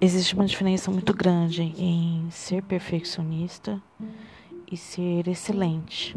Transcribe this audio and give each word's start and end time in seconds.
existe 0.00 0.34
uma 0.34 0.44
diferença 0.44 0.90
muito 0.90 1.14
grande 1.14 1.62
em 1.62 2.28
ser 2.30 2.62
perfeccionista 2.62 3.80
e 4.70 4.76
ser 4.76 5.28
excelente. 5.28 6.16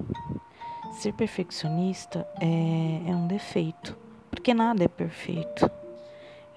Ser 0.94 1.14
perfeccionista 1.14 2.28
é, 2.42 3.10
é 3.10 3.16
um 3.16 3.28
defeito, 3.28 3.96
porque 4.30 4.54
nada 4.54 4.84
é 4.84 4.88
perfeito. 4.88 5.70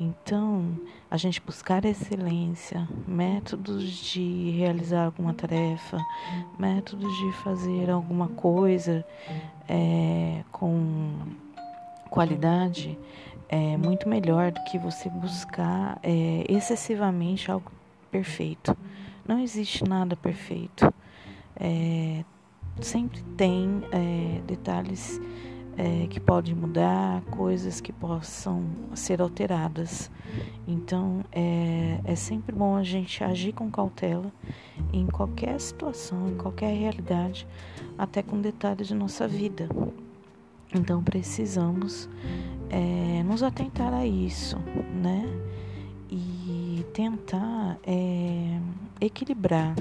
Então, 0.01 0.77
a 1.09 1.17
gente 1.17 1.41
buscar 1.41 1.85
excelência, 1.85 2.89
métodos 3.07 3.85
de 3.85 4.51
realizar 4.51 5.05
alguma 5.05 5.33
tarefa, 5.33 5.99
métodos 6.59 7.17
de 7.19 7.33
fazer 7.45 7.89
alguma 7.89 8.29
coisa 8.29 9.05
é, 9.69 10.43
com 10.51 11.13
qualidade 12.11 12.99
é 13.53 13.77
muito 13.77 14.09
melhor 14.09 14.51
do 14.51 14.65
que 14.65 14.79
você 14.79 15.11
buscar 15.11 15.99
é, 16.03 16.47
excessivamente 16.49 17.51
algo 17.51 17.71
perfeito. 18.11 18.75
Não 19.29 19.39
existe 19.39 19.85
nada 19.85 20.17
perfeito. 20.17 20.91
É, 21.55 22.25
sempre 22.81 23.23
tem 23.37 23.83
é, 23.93 24.41
detalhes 24.47 25.21
é, 25.77 26.07
que 26.07 26.19
podem 26.19 26.55
mudar, 26.55 27.21
coisas 27.31 27.79
que 27.79 27.93
possam 27.93 28.65
ser 28.95 29.21
alteradas. 29.21 30.11
Então 30.67 31.23
é, 31.31 32.01
é 32.05 32.15
sempre 32.15 32.57
bom 32.57 32.75
a 32.75 32.83
gente 32.83 33.23
agir 33.23 33.53
com 33.53 33.71
cautela 33.71 34.33
em 34.95 35.07
qualquer 35.07 35.61
situação, 35.61 36.27
em 36.31 36.37
qualquer 36.37 36.75
realidade, 36.75 37.47
até 37.99 38.23
com 38.23 38.41
detalhes 38.41 38.89
de 38.89 38.95
nossa 38.95 39.29
vida. 39.29 39.69
Então 40.75 41.05
precisamos 41.05 42.09
é, 42.73 43.23
nos 43.23 43.43
atentar 43.43 43.93
a 43.93 44.07
isso, 44.07 44.57
né? 44.95 45.25
E 46.11 46.85
tentar 46.95 47.79
é, 47.87 48.59
equilibrar 49.01 49.75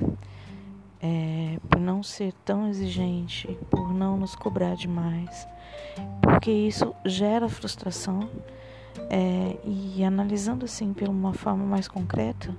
é, 1.02 1.58
por 1.69 1.80
não 1.80 2.03
ser 2.03 2.34
tão 2.45 2.67
exigente, 2.67 3.47
por 3.69 3.94
não 3.94 4.17
nos 4.17 4.36
cobrar 4.36 4.75
demais, 4.75 5.47
porque 6.22 6.52
isso 6.52 6.94
gera 7.06 7.47
frustração. 7.47 8.30
E 9.66 10.03
analisando 10.03 10.66
assim 10.66 10.94
por 10.94 11.08
uma 11.08 11.34
forma 11.34 11.66
mais 11.66 11.88
concreta, 11.88 12.56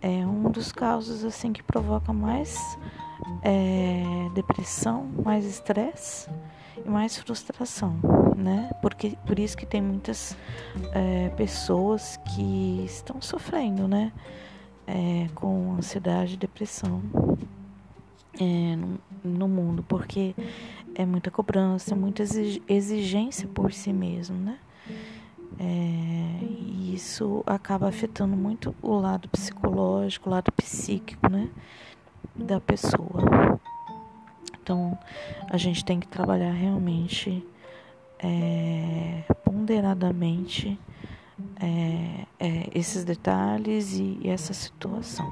é 0.00 0.26
um 0.26 0.50
dos 0.50 0.70
causos 0.72 1.24
assim 1.24 1.52
que 1.52 1.62
provoca 1.62 2.12
mais 2.12 2.78
é, 3.42 4.02
depressão, 4.34 5.10
mais 5.22 5.44
estresse 5.44 6.28
e 6.76 6.88
mais 6.88 7.16
frustração, 7.16 7.96
né? 8.36 8.70
Porque 8.80 9.16
por 9.26 9.38
isso 9.38 9.56
que 9.56 9.66
tem 9.66 9.80
muitas 9.80 10.36
é, 10.92 11.28
pessoas 11.30 12.18
que 12.34 12.82
estão 12.84 13.20
sofrendo, 13.20 13.86
né? 13.86 14.12
É, 14.86 15.28
com 15.34 15.74
ansiedade 15.74 16.36
depressão 16.36 17.00
é, 18.40 18.76
no, 18.76 18.98
no, 19.22 19.48
mundo, 19.48 19.84
porque 19.86 20.34
é 20.94 21.06
muita 21.06 21.30
cobrança, 21.30 21.94
muita 21.94 22.24
exigência 22.68 23.46
por 23.48 23.72
si 23.72 23.92
mesmo, 23.92 24.36
né? 24.36 24.58
É, 25.58 26.44
e 26.44 26.94
isso 26.94 27.42
acaba 27.46 27.88
afetando 27.88 28.36
muito 28.36 28.74
o 28.82 28.94
lado 28.94 29.28
psicológico, 29.28 30.28
o 30.28 30.32
lado 30.32 30.50
psíquico, 30.52 31.30
né? 31.30 31.48
Da 32.34 32.60
pessoa. 32.60 33.60
Então, 34.62 34.96
a 35.50 35.56
gente 35.56 35.84
tem 35.84 35.98
que 35.98 36.06
trabalhar 36.06 36.52
realmente 36.52 37.44
é, 38.18 39.24
ponderadamente 39.44 40.78
é, 41.60 42.26
é, 42.38 42.70
esses 42.72 43.04
detalhes 43.04 43.94
e, 43.94 44.18
e 44.22 44.28
essa 44.28 44.54
situação. 44.54 45.26